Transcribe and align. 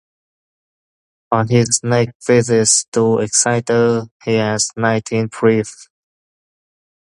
On 1.31 1.47
his 1.49 1.79
next 1.83 2.25
visit 2.25 2.67
to 2.93 3.21
Exeter 3.21 4.07
he 4.25 4.33
had 4.33 4.57
nineteen 4.75 5.27
briefs. 5.27 5.89